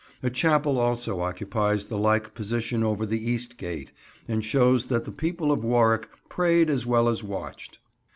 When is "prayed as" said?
6.27-6.87